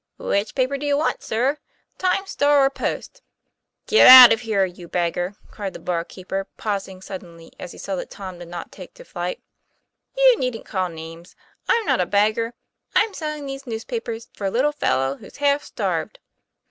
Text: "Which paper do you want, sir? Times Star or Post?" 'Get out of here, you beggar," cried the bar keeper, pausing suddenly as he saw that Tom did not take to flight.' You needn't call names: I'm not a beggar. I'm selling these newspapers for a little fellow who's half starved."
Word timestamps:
"Which 0.17 0.55
paper 0.55 0.79
do 0.79 0.85
you 0.87 0.97
want, 0.97 1.21
sir? 1.21 1.59
Times 1.99 2.31
Star 2.31 2.57
or 2.65 2.71
Post?" 2.71 3.21
'Get 3.85 4.07
out 4.07 4.33
of 4.33 4.41
here, 4.41 4.65
you 4.65 4.87
beggar," 4.87 5.35
cried 5.51 5.73
the 5.73 5.79
bar 5.79 6.03
keeper, 6.03 6.47
pausing 6.57 7.03
suddenly 7.03 7.53
as 7.59 7.71
he 7.71 7.77
saw 7.77 7.95
that 7.97 8.09
Tom 8.09 8.39
did 8.39 8.47
not 8.47 8.71
take 8.71 8.95
to 8.95 9.05
flight.' 9.05 9.43
You 10.17 10.39
needn't 10.39 10.65
call 10.65 10.89
names: 10.89 11.35
I'm 11.69 11.85
not 11.85 12.01
a 12.01 12.07
beggar. 12.07 12.55
I'm 12.95 13.13
selling 13.13 13.45
these 13.45 13.67
newspapers 13.67 14.27
for 14.33 14.47
a 14.47 14.49
little 14.49 14.71
fellow 14.71 15.17
who's 15.17 15.37
half 15.37 15.63
starved." 15.63 16.17